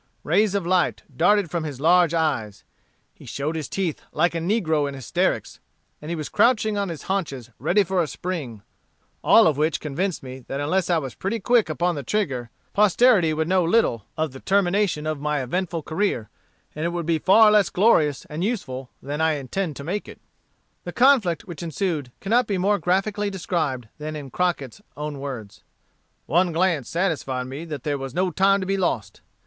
[0.23, 2.63] Rays of light darted from his large eyes,
[3.13, 5.59] he showed his teeth like a negro in hysterics,
[6.01, 8.63] and he was crouching on his haunches ready for a spring;
[9.23, 13.31] all of which convinced me that unless I was pretty quick upon the trigger, posterity
[13.31, 16.31] would know little of the termination of my eventful career,
[16.73, 20.19] and it would be far less glorious and useful than I intend to make it."
[20.83, 25.61] The conflict which ensued cannot be more graphically described than in Crocket's own words:
[26.25, 29.21] "One glance satisfied me that there was no time to be lost.